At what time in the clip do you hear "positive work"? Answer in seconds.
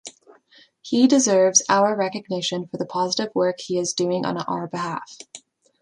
2.87-3.59